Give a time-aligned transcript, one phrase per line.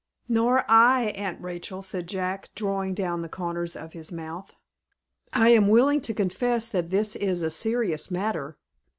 [0.27, 4.55] "Nor I, Aunt Rachel," said Jack, drawing down the corners of his mouth.
[5.31, 8.57] "I am willing to confess that this is a serious matter.